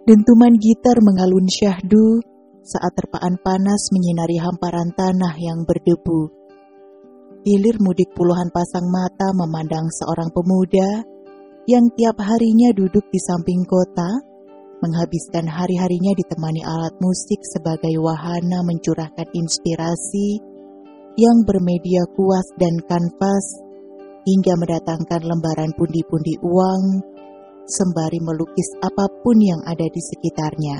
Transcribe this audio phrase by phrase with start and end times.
[0.00, 2.24] Dentuman gitar mengalun syahdu
[2.64, 6.32] saat terpaan panas menyinari hamparan tanah yang berdebu.
[7.44, 11.04] Hilir mudik puluhan pasang mata memandang seorang pemuda
[11.68, 14.08] yang tiap harinya duduk di samping kota,
[14.80, 20.40] menghabiskan hari-harinya ditemani alat musik sebagai wahana mencurahkan inspirasi
[21.20, 23.68] yang bermedia kuas dan kanvas
[24.24, 27.04] hingga mendatangkan lembaran pundi-pundi uang
[27.70, 30.78] sembari melukis apa pun yang ada di sekitarnya.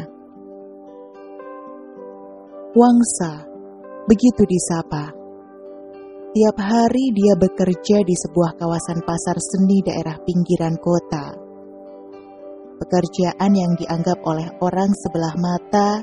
[2.75, 3.47] Wangsa,
[4.11, 5.15] begitu disapa.
[6.31, 11.35] Tiap hari dia bekerja di sebuah kawasan pasar seni daerah pinggiran kota.
[12.79, 15.99] Pekerjaan yang dianggap oleh orang sebelah mata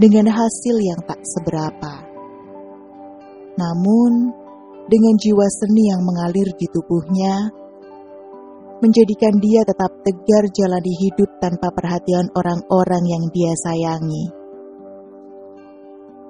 [0.00, 1.94] dengan hasil yang tak seberapa.
[3.60, 4.32] Namun,
[4.88, 7.52] dengan jiwa seni yang mengalir di tubuhnya,
[8.80, 14.32] menjadikan dia tetap tegar jalani hidup tanpa perhatian orang-orang yang dia sayangi.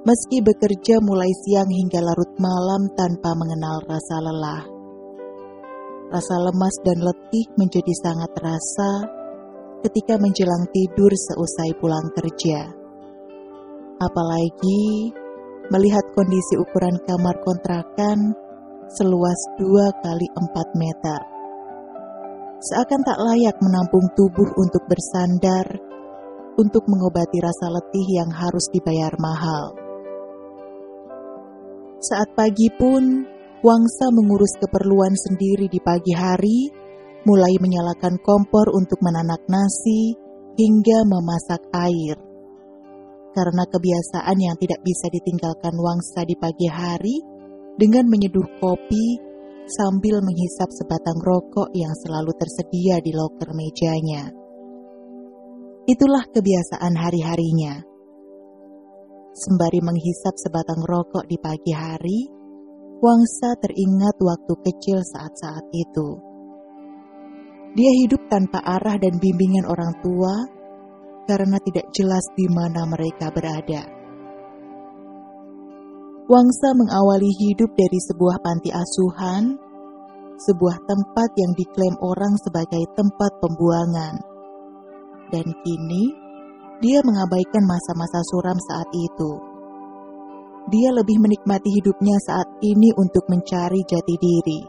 [0.01, 4.62] Meski bekerja mulai siang hingga larut malam tanpa mengenal rasa lelah.
[6.11, 8.91] Rasa lemas dan letih menjadi sangat terasa
[9.87, 12.67] ketika menjelang tidur seusai pulang kerja.
[14.01, 15.12] Apalagi
[15.70, 18.35] melihat kondisi ukuran kamar kontrakan
[18.91, 21.39] seluas 2 kali 4 meter.
[22.61, 25.64] Seakan tak layak menampung tubuh untuk bersandar,
[26.61, 29.72] untuk mengobati rasa letih yang harus dibayar mahal.
[32.05, 33.25] Saat pagi pun,
[33.61, 36.69] Wangsa mengurus keperluan sendiri di pagi hari,
[37.25, 40.17] mulai menyalakan kompor untuk menanak nasi
[40.56, 42.17] hingga memasak air.
[43.33, 47.17] Karena kebiasaan yang tidak bisa ditinggalkan Wangsa di pagi hari
[47.80, 49.30] dengan menyeduh kopi
[49.79, 54.31] sambil menghisap sebatang rokok yang selalu tersedia di loker mejanya.
[55.86, 57.91] Itulah kebiasaan hari-harinya
[59.30, 62.20] Sembari menghisap sebatang rokok di pagi hari,
[63.01, 66.09] Wangsa teringat waktu kecil saat-saat itu.
[67.73, 70.35] Dia hidup tanpa arah dan bimbingan orang tua
[71.25, 73.99] karena tidak jelas di mana mereka berada.
[76.30, 79.58] Wangsa mengawali hidup dari sebuah panti asuhan,
[80.39, 84.14] sebuah tempat yang diklaim orang sebagai tempat pembuangan.
[85.35, 86.14] Dan kini,
[86.79, 89.33] dia mengabaikan masa-masa suram saat itu.
[90.70, 94.61] Dia lebih menikmati hidupnya saat ini untuk mencari jati diri.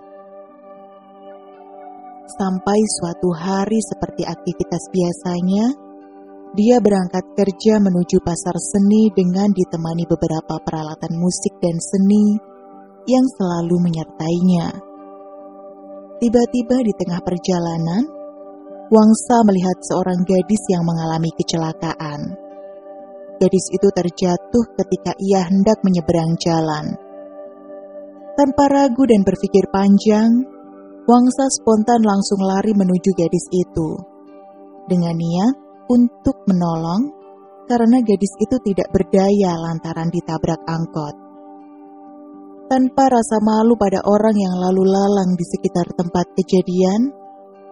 [2.41, 5.90] Sampai suatu hari seperti aktivitas biasanya,
[6.51, 12.35] dia berangkat kerja menuju pasar seni dengan ditemani beberapa peralatan musik dan seni
[13.07, 14.67] yang selalu menyertainya.
[16.19, 18.03] Tiba-tiba di tengah perjalanan,
[18.91, 22.35] Wangsa melihat seorang gadis yang mengalami kecelakaan.
[23.39, 26.99] Gadis itu terjatuh ketika ia hendak menyeberang jalan.
[28.35, 30.43] Tanpa ragu dan berpikir panjang,
[31.07, 33.89] Wangsa spontan langsung lari menuju gadis itu.
[34.91, 37.13] Dengan niat untuk menolong,
[37.65, 41.15] karena gadis itu tidak berdaya lantaran ditabrak angkot.
[42.67, 47.11] Tanpa rasa malu pada orang yang lalu lalang di sekitar tempat kejadian,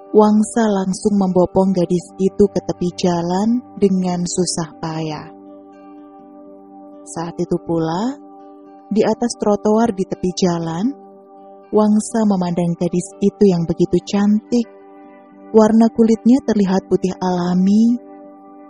[0.09, 5.29] Wangsa langsung membopong gadis itu ke tepi jalan dengan susah payah.
[7.05, 8.17] Saat itu pula,
[8.89, 10.85] di atas trotoar di tepi jalan,
[11.69, 14.78] Wangsa memandang gadis itu yang begitu cantik.
[15.49, 17.97] Warna kulitnya terlihat putih alami,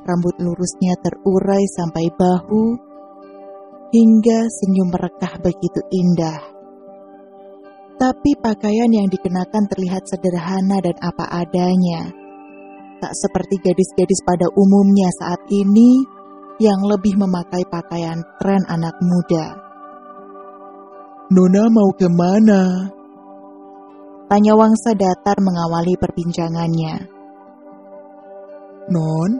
[0.07, 2.66] rambut lurusnya terurai sampai bahu,
[3.91, 6.39] hingga senyum merekah begitu indah.
[8.00, 12.07] Tapi pakaian yang dikenakan terlihat sederhana dan apa adanya.
[13.03, 16.00] Tak seperti gadis-gadis pada umumnya saat ini
[16.63, 19.45] yang lebih memakai pakaian tren anak muda.
[21.31, 22.88] Nona mau ke mana?
[24.30, 26.96] Tanya Wangsa datar mengawali perbincangannya.
[28.94, 29.31] Non,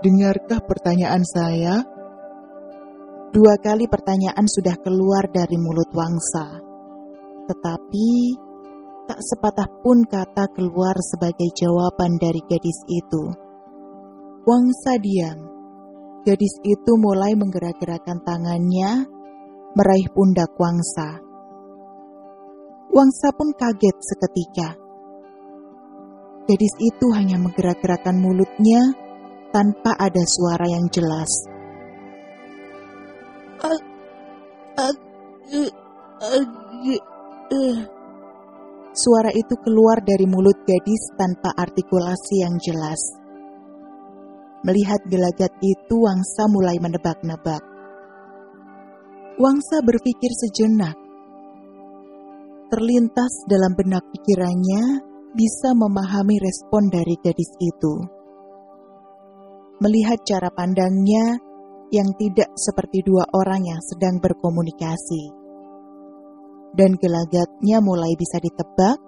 [0.00, 1.82] dengarkah pertanyaan saya?
[3.34, 6.66] Dua kali pertanyaan sudah keluar dari mulut Wangsa
[7.46, 8.08] tetapi
[9.06, 13.24] tak sepatah pun kata keluar sebagai jawaban dari gadis itu.
[14.42, 15.38] Wangsa diam.
[16.26, 19.06] Gadis itu mulai menggerak-gerakkan tangannya,
[19.78, 21.22] meraih pundak Wangsa.
[22.96, 24.72] Wangsa pun kaget seketika.
[26.48, 28.96] Gadis itu hanya menggerak-gerakkan mulutnya
[29.52, 31.28] tanpa ada suara yang jelas.
[34.80, 34.96] Ag,
[37.46, 37.78] Uh.
[38.96, 42.98] Suara itu keluar dari mulut gadis tanpa artikulasi yang jelas.
[44.64, 47.62] Melihat gelagat itu, Wangsa mulai menebak-nebak.
[49.38, 51.05] Wangsa berpikir sejenak.
[52.66, 54.82] Terlintas dalam benak pikirannya
[55.38, 57.94] bisa memahami respon dari gadis itu.
[59.78, 61.38] Melihat cara pandangnya
[61.94, 65.30] yang tidak seperti dua orang yang sedang berkomunikasi.
[66.74, 68.98] Dan gelagatnya mulai bisa ditebak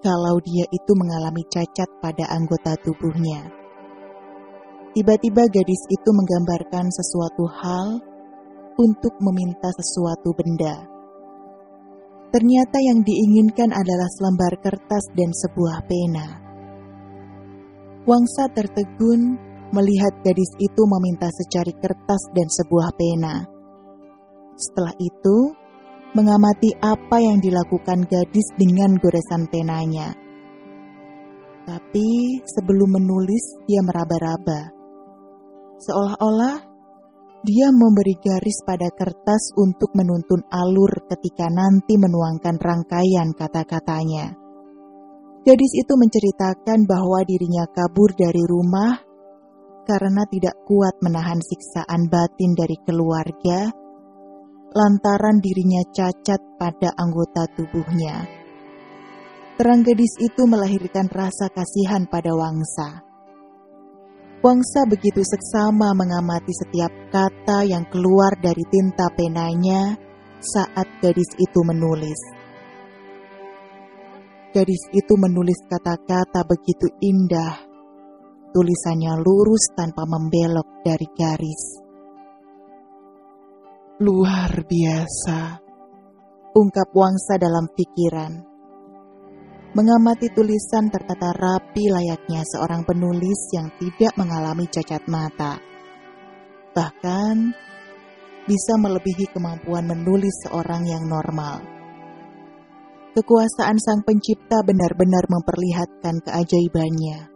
[0.00, 3.52] kalau dia itu mengalami cacat pada anggota tubuhnya.
[4.96, 8.00] Tiba-tiba gadis itu menggambarkan sesuatu hal
[8.80, 10.97] untuk meminta sesuatu benda.
[12.28, 16.26] Ternyata yang diinginkan adalah selembar kertas dan sebuah pena.
[18.04, 19.36] Wangsa tertegun
[19.72, 23.44] melihat gadis itu meminta secari kertas dan sebuah pena.
[24.56, 25.36] Setelah itu,
[26.12, 30.12] mengamati apa yang dilakukan gadis dengan goresan penanya.
[31.68, 34.78] Tapi sebelum menulis, dia meraba-raba
[35.78, 36.67] seolah-olah
[37.46, 44.34] dia memberi garis pada kertas untuk menuntun alur ketika nanti menuangkan rangkaian kata-katanya.
[45.46, 49.00] Gadis itu menceritakan bahwa dirinya kabur dari rumah
[49.88, 53.72] karena tidak kuat menahan siksaan batin dari keluarga,
[54.76, 58.28] lantaran dirinya cacat pada anggota tubuhnya.
[59.56, 63.07] Terang gadis itu melahirkan rasa kasihan pada Wangsa.
[64.38, 69.98] Wangsa begitu seksama mengamati setiap kata yang keluar dari tinta penanya
[70.38, 72.20] saat gadis itu menulis.
[74.54, 77.66] Gadis itu menulis kata-kata begitu indah.
[78.54, 81.62] Tulisannya lurus tanpa membelok dari garis.
[83.98, 85.40] Luar biasa,
[86.54, 88.57] ungkap Wangsa dalam pikiran
[89.76, 95.60] mengamati tulisan tertata rapi layaknya seorang penulis yang tidak mengalami cacat mata.
[96.72, 97.36] Bahkan
[98.48, 101.60] bisa melebihi kemampuan menulis seorang yang normal.
[103.12, 107.28] Kekuasaan Sang Pencipta benar-benar memperlihatkan keajaibannya.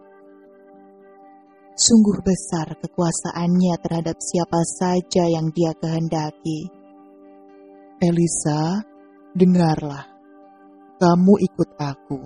[1.72, 6.70] Sungguh besar kekuasaannya terhadap siapa saja yang dia kehendaki.
[7.98, 8.84] Elisa,
[9.34, 10.11] dengarlah
[11.02, 12.20] kamu ikut aku.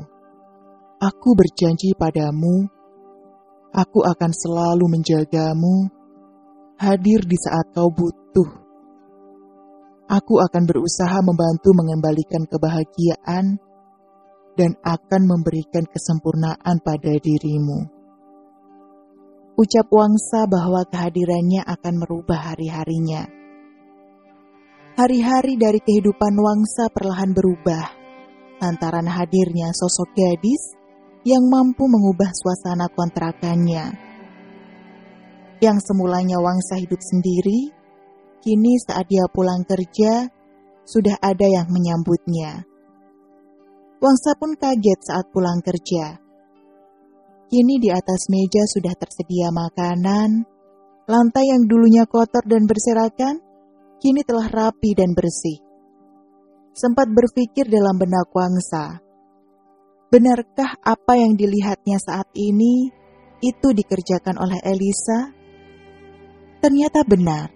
[1.01, 2.69] Aku berjanji padamu,
[3.73, 5.89] aku akan selalu menjagamu,
[6.77, 8.69] hadir di saat kau butuh.
[10.13, 13.57] Aku akan berusaha membantu mengembalikan kebahagiaan
[14.61, 17.81] dan akan memberikan kesempurnaan pada dirimu.
[19.57, 23.25] Ucap Wangsa bahwa kehadirannya akan merubah hari-harinya.
[25.01, 28.06] Hari-hari dari kehidupan Wangsa perlahan berubah
[28.61, 30.77] lantaran hadirnya sosok gadis
[31.27, 33.99] yang mampu mengubah suasana kontrakannya.
[35.59, 37.75] Yang semulanya Wangsa hidup sendiri,
[38.45, 40.31] kini saat dia pulang kerja,
[40.87, 42.63] sudah ada yang menyambutnya.
[43.99, 46.21] Wangsa pun kaget saat pulang kerja.
[47.51, 50.47] Kini di atas meja sudah tersedia makanan,
[51.11, 53.41] lantai yang dulunya kotor dan berserakan,
[53.99, 55.66] kini telah rapi dan bersih
[56.77, 59.01] sempat berpikir dalam benak Wangsa.
[60.13, 62.93] Benarkah apa yang dilihatnya saat ini
[63.41, 65.33] itu dikerjakan oleh Elisa?
[66.61, 67.49] Ternyata benar.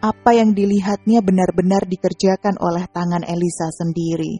[0.00, 4.38] Apa yang dilihatnya benar-benar dikerjakan oleh tangan Elisa sendiri.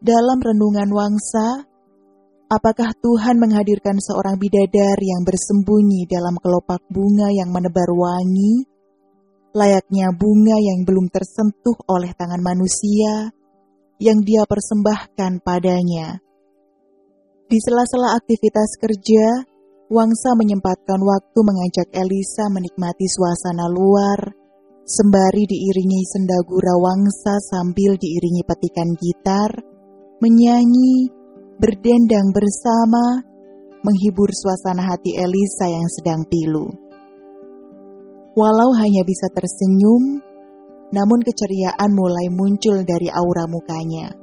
[0.00, 1.66] Dalam renungan Wangsa,
[2.46, 8.79] apakah Tuhan menghadirkan seorang bidadari yang bersembunyi dalam kelopak bunga yang menebar wangi
[9.50, 13.34] layaknya bunga yang belum tersentuh oleh tangan manusia
[14.00, 16.18] yang dia persembahkan padanya.
[17.50, 19.44] Di sela-sela aktivitas kerja,
[19.90, 24.22] Wangsa menyempatkan waktu mengajak Elisa menikmati suasana luar,
[24.86, 29.50] sembari diiringi sendagura Wangsa sambil diiringi petikan gitar,
[30.22, 31.10] menyanyi,
[31.58, 33.26] berdendang bersama,
[33.82, 36.89] menghibur suasana hati Elisa yang sedang pilu.
[38.40, 40.24] Walau hanya bisa tersenyum,
[40.96, 44.16] namun keceriaan mulai muncul dari aura mukanya.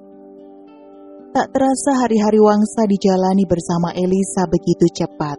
[1.38, 5.38] Tak terasa hari-hari Wangsa dijalani bersama Elisa begitu cepat.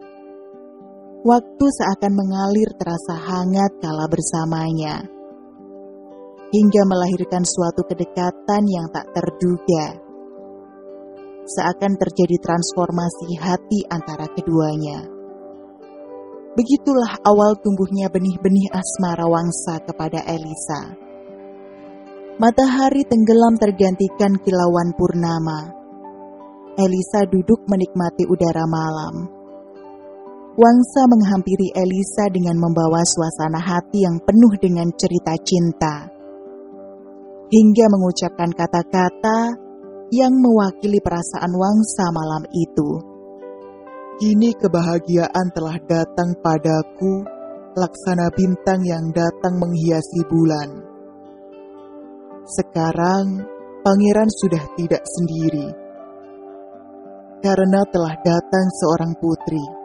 [1.26, 5.02] Waktu seakan mengalir terasa hangat kala bersamanya.
[6.54, 9.98] Hingga melahirkan suatu kedekatan yang tak terduga.
[11.50, 15.17] Seakan terjadi transformasi hati antara keduanya.
[16.58, 20.90] Begitulah awal tumbuhnya benih-benih asmara wangsa kepada Elisa.
[22.42, 25.70] Matahari tenggelam tergantikan kilauan purnama.
[26.74, 29.30] Elisa duduk menikmati udara malam.
[30.58, 36.10] Wangsa menghampiri Elisa dengan membawa suasana hati yang penuh dengan cerita cinta.
[37.54, 39.54] Hingga mengucapkan kata-kata
[40.10, 43.17] yang mewakili perasaan Wangsa malam itu.
[44.18, 47.22] Kini kebahagiaan telah datang padaku,
[47.78, 50.68] laksana bintang yang datang menghiasi bulan.
[52.50, 53.46] Sekarang,
[53.86, 55.70] pangeran sudah tidak sendiri,
[57.38, 59.78] karena telah datang seorang putri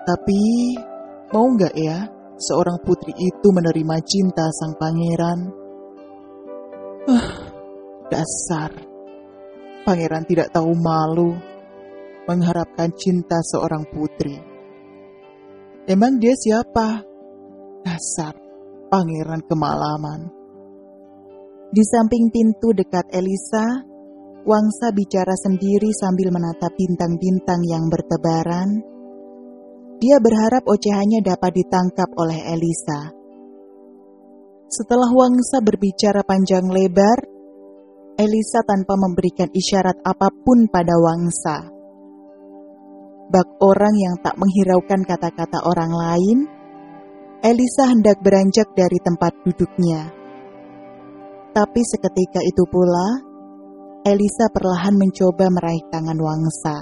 [0.00, 0.74] tapi,
[1.30, 2.08] mau nggak ya
[2.40, 5.38] seorang putri itu menerima cinta sang pangeran?
[7.04, 7.28] Uh,
[8.08, 8.72] dasar.
[9.84, 11.36] Pangeran tidak tahu malu
[12.30, 14.38] mengharapkan cinta seorang putri.
[15.90, 17.02] Emang dia siapa?
[17.82, 18.38] Dasar
[18.86, 20.30] pangeran kemalaman.
[21.74, 23.82] Di samping pintu dekat Elisa,
[24.46, 28.90] Wangsa bicara sendiri sambil menatap bintang-bintang yang bertebaran
[30.00, 33.12] dia berharap ocehannya dapat ditangkap oleh Elisa.
[34.72, 37.20] Setelah Wangsa berbicara panjang lebar,
[38.16, 41.79] Elisa tanpa memberikan isyarat apa pun pada Wangsa.
[43.30, 46.38] Bak orang yang tak menghiraukan kata-kata orang lain,
[47.46, 50.10] Elisa hendak beranjak dari tempat duduknya.
[51.54, 53.22] Tapi seketika itu pula,
[54.02, 56.76] Elisa perlahan mencoba meraih tangan Wangsa.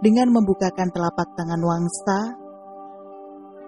[0.00, 2.40] Dengan membukakan telapak tangan Wangsa,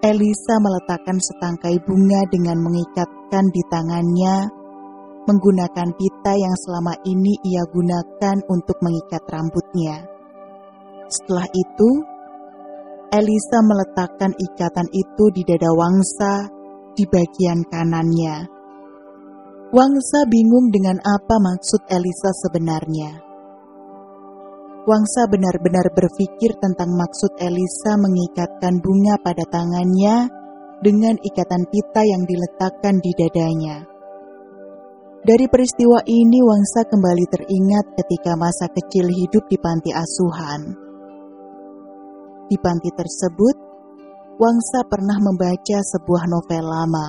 [0.01, 4.57] Elisa meletakkan setangkai bunga dengan mengikatkan di tangannya
[5.27, 10.16] menggunakan pita yang selama ini ia gunakan untuk mengikat rambutnya.
[11.07, 11.89] Setelah itu,
[13.07, 16.51] Elisa meletakkan ikatan itu di dada Wangsa
[16.91, 18.51] di bagian kanannya.
[19.71, 23.23] Wangsa bingung dengan apa maksud Elisa sebenarnya.
[24.87, 30.27] Wangsa benar-benar berpikir tentang maksud Elisa mengikatkan bunga pada tangannya
[30.83, 33.83] dengan ikatan pita yang diletakkan di dadanya.
[35.27, 40.86] Dari peristiwa ini Wangsa kembali teringat ketika masa kecil hidup di panti asuhan.
[42.47, 43.67] Di panti tersebut,
[44.37, 47.07] Wangsa pernah membaca sebuah novel lama.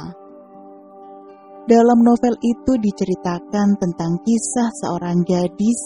[1.68, 5.76] Dalam novel itu diceritakan tentang kisah seorang gadis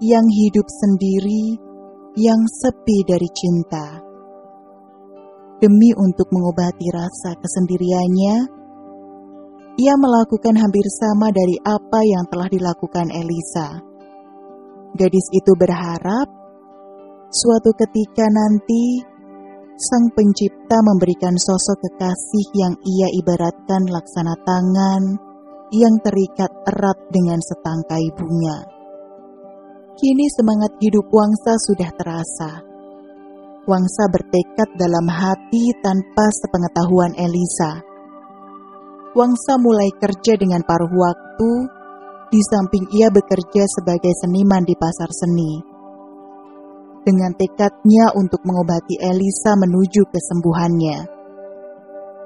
[0.00, 1.60] yang hidup sendiri,
[2.16, 4.00] yang sepi dari cinta.
[5.60, 8.36] Demi untuk mengobati rasa kesendiriannya,
[9.76, 13.84] ia melakukan hampir sama dari apa yang telah dilakukan Elisa.
[14.96, 16.39] Gadis itu berharap
[17.30, 19.06] suatu ketika nanti
[19.80, 25.16] Sang Pencipta memberikan sosok kekasih yang ia ibaratkan laksana tangan
[25.72, 28.60] yang terikat erat dengan setangkai bunga.
[29.96, 32.60] Kini semangat hidup Wangsa sudah terasa.
[33.64, 37.80] Wangsa bertekad dalam hati tanpa sepengetahuan Elisa.
[39.16, 41.52] Wangsa mulai kerja dengan paruh waktu,
[42.28, 45.69] di samping ia bekerja sebagai seniman di pasar seni.
[47.00, 50.98] Dengan tekadnya untuk mengobati Elisa menuju kesembuhannya.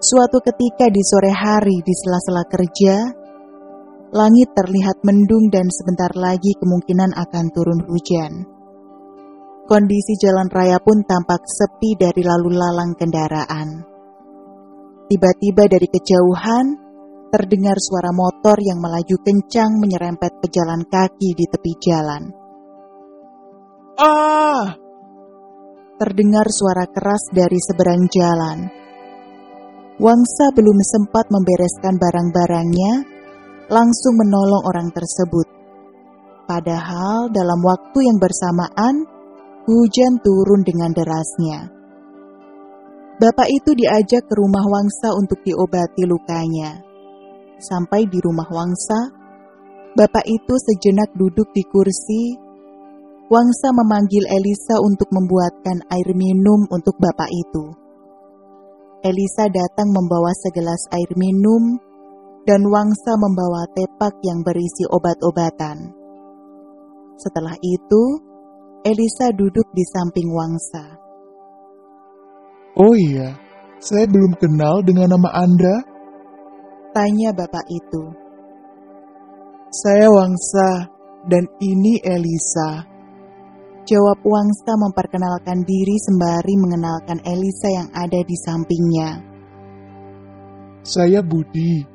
[0.03, 3.25] Suatu ketika di sore hari di sela-sela kerja,
[4.15, 8.47] Langit terlihat mendung dan sebentar lagi kemungkinan akan turun hujan.
[9.67, 13.83] Kondisi jalan raya pun tampak sepi dari lalu lalang kendaraan.
[15.11, 16.67] Tiba-tiba dari kejauhan,
[17.35, 22.44] terdengar suara motor yang melaju kencang menyerempet pejalan kaki di tepi jalan.
[23.95, 24.75] Ah!
[25.95, 28.67] Terdengar suara keras dari seberang jalan.
[30.03, 32.93] Wangsa belum sempat membereskan barang-barangnya
[33.71, 35.47] langsung menolong orang tersebut.
[36.51, 39.07] Padahal dalam waktu yang bersamaan,
[39.65, 41.71] hujan turun dengan derasnya.
[43.23, 46.83] Bapak itu diajak ke rumah Wangsa untuk diobati lukanya.
[47.63, 49.15] Sampai di rumah Wangsa,
[49.95, 52.44] bapak itu sejenak duduk di kursi.
[53.25, 57.73] Wangsa memanggil Elisa untuk membuatkan air minum untuk bapak itu.
[59.01, 61.81] Elisa datang membawa segelas air minum
[62.45, 65.93] dan Wangsa membawa tepak yang berisi obat-obatan.
[67.17, 68.03] Setelah itu,
[68.85, 70.85] Elisa duduk di samping Wangsa.
[72.77, 73.33] Oh iya,
[73.81, 75.77] saya belum kenal dengan nama Anda.
[76.93, 78.05] Tanya bapak itu.
[79.73, 80.93] Saya Wangsa,
[81.25, 82.94] dan ini Elisa.
[83.85, 89.11] Jawab Wangsa memperkenalkan diri sembari mengenalkan Elisa yang ada di sampingnya.
[90.85, 91.95] Saya Budi,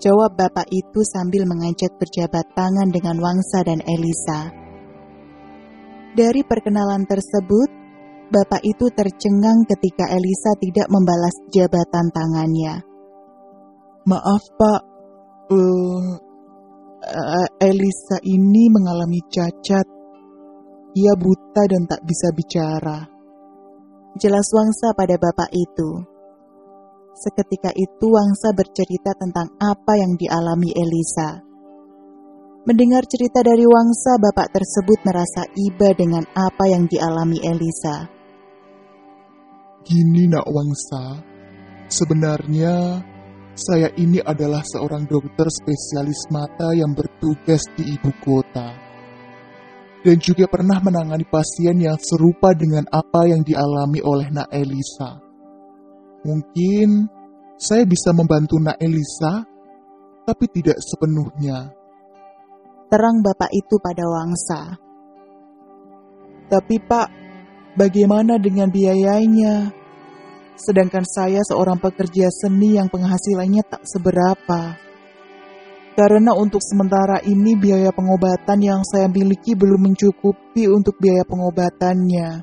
[0.00, 4.48] Jawab bapak itu sambil mengajak berjabat tangan dengan Wangsa dan Elisa.
[6.16, 7.68] Dari perkenalan tersebut,
[8.32, 12.80] bapak itu tercengang ketika Elisa tidak membalas jabatan tangannya.
[14.08, 14.80] Maaf pak,
[15.52, 16.10] uh,
[17.04, 19.99] uh, Elisa ini mengalami cacat.
[20.90, 23.06] Ia buta dan tak bisa bicara.
[24.18, 26.02] Jelas Wangsa pada bapak itu.
[27.14, 31.46] Seketika itu Wangsa bercerita tentang apa yang dialami Elisa.
[32.66, 38.10] Mendengar cerita dari Wangsa, bapak tersebut merasa iba dengan apa yang dialami Elisa.
[39.86, 41.22] Gini nak Wangsa,
[41.86, 42.98] sebenarnya
[43.54, 48.89] saya ini adalah seorang dokter spesialis mata yang bertugas di ibu kota.
[50.00, 55.20] Dan juga pernah menangani pasien yang serupa dengan apa yang dialami oleh Nak Elisa.
[56.24, 56.88] Mungkin
[57.60, 59.44] saya bisa membantu Nak Elisa,
[60.24, 61.68] tapi tidak sepenuhnya.
[62.88, 64.60] Terang bapak itu pada Wangsa.
[66.48, 67.08] Tapi pak,
[67.76, 69.80] bagaimana dengan biayanya?
[70.60, 74.76] sedangkan saya seorang pekerja seni yang penghasilannya tak seberapa.
[76.00, 82.40] Karena untuk sementara ini biaya pengobatan yang saya miliki belum mencukupi untuk biaya pengobatannya.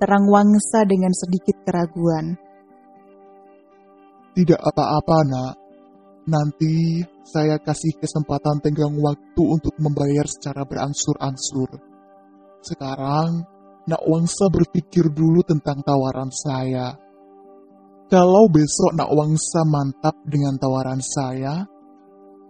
[0.00, 2.40] Terang Wangsa dengan sedikit keraguan.
[4.32, 5.54] Tidak apa-apa, Nak.
[6.32, 11.76] Nanti saya kasih kesempatan tenggang waktu untuk membayar secara berangsur-angsur.
[12.64, 13.44] Sekarang
[13.84, 16.96] Nak Wangsa berpikir dulu tentang tawaran saya.
[18.08, 21.68] Kalau besok Nak Wangsa mantap dengan tawaran saya,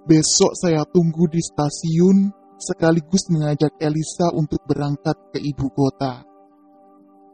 [0.08, 6.24] besok saya tunggu di stasiun sekaligus mengajak Elisa untuk berangkat ke ibu kota.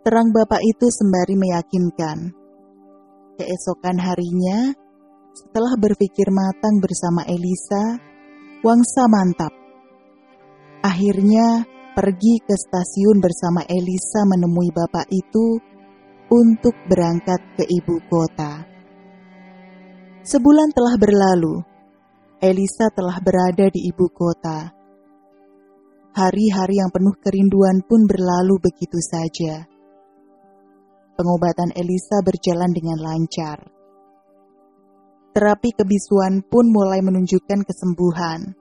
[0.07, 2.31] Terang bapak itu sembari meyakinkan.
[3.37, 4.71] Keesokan harinya,
[5.35, 7.99] setelah berpikir matang bersama Elisa,
[8.65, 9.53] Wangsa mantap.
[10.81, 15.61] Akhirnya, pergi ke stasiun bersama Elisa menemui bapak itu
[16.33, 18.65] untuk berangkat ke ibu kota.
[20.27, 21.63] Sebulan telah berlalu,
[22.37, 24.73] Elisa telah berada di ibu kota.
[26.17, 29.65] Hari-hari yang penuh kerinduan pun berlalu begitu saja.
[31.17, 33.65] Pengobatan Elisa berjalan dengan lancar.
[35.33, 38.57] Terapi kebisuan pun mulai menunjukkan kesembuhan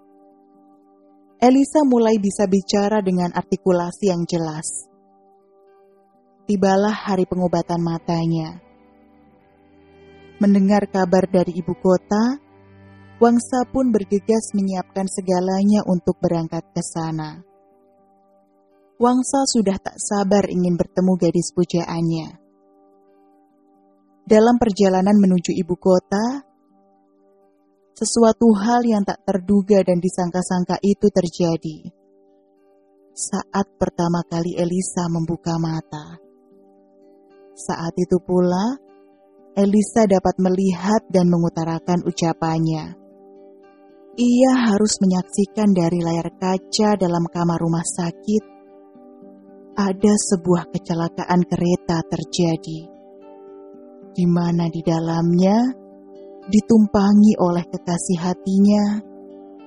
[1.45, 4.87] Elisa mulai bisa bicara dengan artikulasi yang jelas.
[6.47, 8.63] Tibalah hari pengobatan matanya.
[10.39, 12.39] Mendengar kabar dari ibu kota,
[13.15, 17.39] Wangsa pun bergegas menyiapkan segalanya untuk berangkat ke sana.
[18.99, 22.27] Wangsa sudah tak sabar ingin bertemu gadis pujaannya.
[24.27, 26.43] Dalam perjalanan menuju ibu kota,
[27.95, 31.87] sesuatu hal yang tak terduga dan disangka-sangka itu terjadi.
[33.15, 36.19] Saat pertama kali Elisa membuka mata.
[37.55, 38.75] Saat itu pula,
[39.55, 43.04] Elisa dapat melihat dan mengutarakan ucapannya.
[44.15, 48.43] Ia harus menyaksikan dari layar kaca dalam kamar rumah sakit
[49.75, 52.79] ada sebuah kecelakaan kereta terjadi,
[54.15, 55.67] di mana di dalamnya
[56.47, 59.03] ditumpangi oleh kekasih hatinya,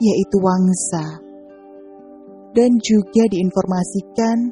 [0.00, 1.20] yaitu Wangsa.
[2.56, 4.48] Dan juga diinformasikan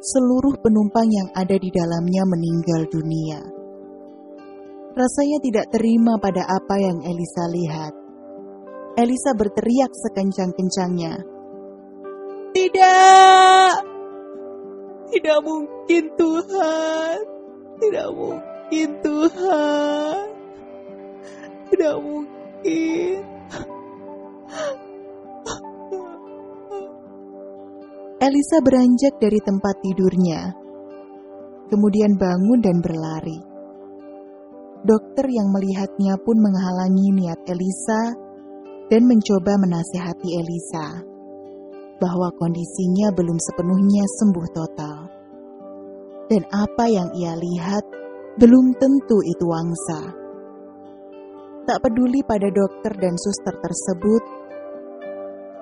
[0.00, 3.44] seluruh penumpang yang ada di dalamnya meninggal dunia.
[4.96, 8.03] Rasanya tidak terima pada apa yang Elisa lihat.
[8.94, 11.18] Elisa berteriak sekencang-kencangnya.
[12.54, 13.74] Tidak!
[15.10, 17.16] Tidak mungkin Tuhan!
[17.82, 20.24] Tidak mungkin Tuhan!
[21.74, 23.18] Tidak mungkin.
[28.24, 30.54] Elisa beranjak dari tempat tidurnya,
[31.68, 33.36] kemudian bangun dan berlari.
[34.80, 38.23] Dokter yang melihatnya pun menghalangi niat Elisa
[38.92, 41.14] dan mencoba menasihati Elisa
[42.02, 44.98] bahwa kondisinya belum sepenuhnya sembuh total.
[46.28, 47.84] Dan apa yang ia lihat
[48.40, 50.00] belum tentu itu wangsa.
[51.64, 54.22] Tak peduli pada dokter dan suster tersebut,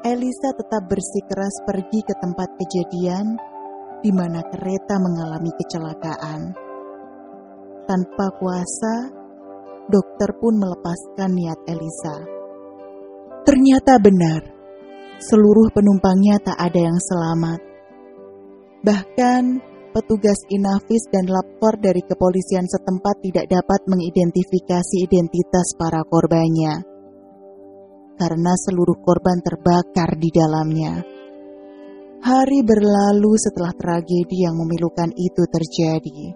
[0.02, 3.38] Elisa tetap bersikeras pergi ke tempat kejadian
[4.02, 6.58] di mana kereta mengalami kecelakaan.
[7.86, 9.14] Tanpa kuasa,
[9.86, 12.41] dokter pun melepaskan niat Elisa.
[13.42, 14.40] Ternyata benar,
[15.18, 17.60] seluruh penumpangnya tak ada yang selamat.
[18.86, 19.42] Bahkan
[19.90, 26.92] petugas Inafis dan lapor dari kepolisian setempat tidak dapat mengidentifikasi identitas para korbannya
[28.22, 31.02] karena seluruh korban terbakar di dalamnya.
[32.22, 36.30] Hari berlalu setelah tragedi yang memilukan itu terjadi.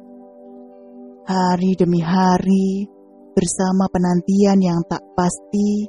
[1.27, 2.91] Hari demi hari,
[3.31, 5.87] bersama penantian yang tak pasti,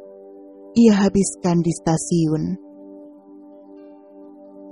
[0.76, 2.44] ia habiskan di stasiun.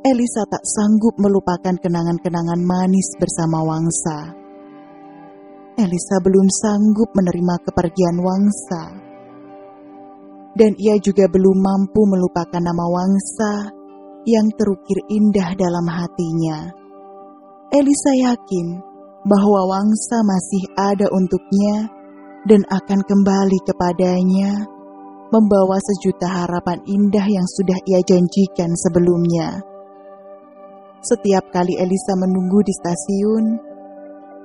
[0.05, 4.38] Elisa tak sanggup melupakan kenangan-kenangan manis bersama Wangsa.
[5.81, 8.84] Elisa belum sanggup menerima kepergian Wangsa.
[10.53, 13.73] Dan ia juga belum mampu melupakan nama Wangsa
[14.29, 16.69] yang terukir indah dalam hatinya.
[17.73, 18.77] Elisa yakin
[19.25, 21.89] bahwa Wangsa masih ada untuknya
[22.45, 24.74] dan akan kembali kepadanya
[25.35, 29.59] membawa sejuta harapan indah yang sudah ia janjikan sebelumnya.
[31.03, 33.45] Setiap kali Elisa menunggu di stasiun,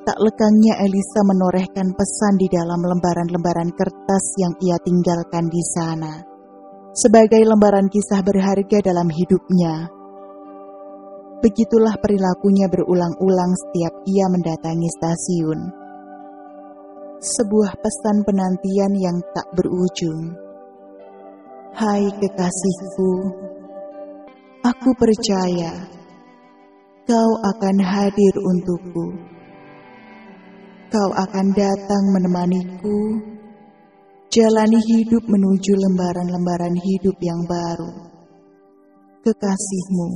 [0.02, 6.26] tak lekangnya Elisa menorehkan pesan di dalam lembaran-lembaran kertas yang ia tinggalkan di sana,
[6.90, 9.94] sebagai lembaran kisah berharga dalam hidupnya.
[11.40, 15.60] Begitulah perilakunya berulang-ulang setiap ia mendatangi stasiun.
[17.20, 20.49] Sebuah pesan penantian yang tak berujung
[21.70, 23.10] Hai kekasihku,
[24.66, 25.70] aku percaya
[27.06, 29.06] kau akan hadir untukku.
[30.90, 33.22] Kau akan datang menemaniku,
[34.34, 37.94] jalani hidup menuju lembaran-lembaran hidup yang baru.
[39.22, 40.08] Kekasihmu,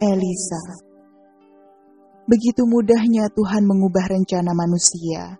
[0.00, 0.64] Elisa.
[2.24, 5.36] Begitu mudahnya Tuhan mengubah rencana manusia.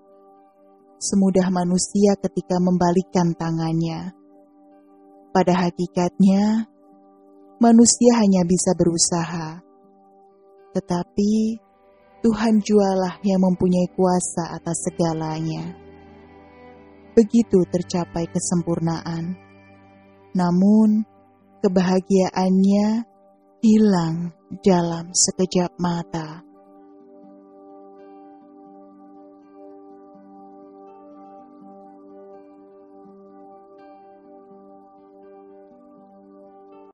[1.01, 4.18] Semudah manusia ketika membalikkan tangannya
[5.39, 6.67] pada hakikatnya,
[7.63, 9.63] manusia hanya bisa berusaha,
[10.75, 11.63] tetapi
[12.27, 15.79] Tuhan jualah yang mempunyai kuasa atas segalanya.
[17.15, 19.39] Begitu tercapai kesempurnaan,
[20.35, 21.07] namun
[21.63, 23.07] kebahagiaannya
[23.63, 24.35] hilang
[24.67, 26.43] dalam sekejap mata.